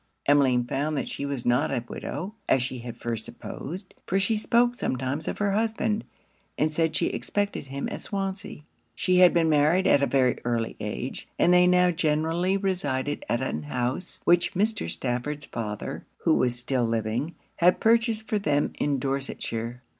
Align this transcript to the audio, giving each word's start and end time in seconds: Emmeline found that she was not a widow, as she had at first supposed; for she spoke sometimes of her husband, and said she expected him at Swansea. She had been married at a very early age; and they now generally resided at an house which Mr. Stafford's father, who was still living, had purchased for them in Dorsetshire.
Emmeline 0.25 0.63
found 0.63 0.97
that 0.97 1.07
she 1.07 1.27
was 1.27 1.45
not 1.45 1.69
a 1.69 1.83
widow, 1.87 2.33
as 2.49 2.63
she 2.63 2.79
had 2.79 2.95
at 2.95 2.99
first 3.01 3.23
supposed; 3.23 3.93
for 4.07 4.19
she 4.19 4.35
spoke 4.35 4.73
sometimes 4.73 5.27
of 5.27 5.37
her 5.37 5.51
husband, 5.51 6.05
and 6.57 6.73
said 6.73 6.95
she 6.95 7.05
expected 7.05 7.67
him 7.67 7.87
at 7.91 8.01
Swansea. 8.01 8.61
She 8.95 9.19
had 9.19 9.31
been 9.31 9.47
married 9.47 9.85
at 9.85 10.01
a 10.01 10.07
very 10.07 10.39
early 10.43 10.75
age; 10.79 11.27
and 11.37 11.53
they 11.53 11.67
now 11.67 11.91
generally 11.91 12.57
resided 12.57 13.23
at 13.29 13.43
an 13.43 13.61
house 13.61 14.21
which 14.23 14.55
Mr. 14.55 14.89
Stafford's 14.89 15.45
father, 15.45 16.03
who 16.23 16.33
was 16.33 16.57
still 16.57 16.85
living, 16.85 17.35
had 17.57 17.79
purchased 17.79 18.27
for 18.27 18.39
them 18.39 18.71
in 18.79 18.97
Dorsetshire. 18.97 19.83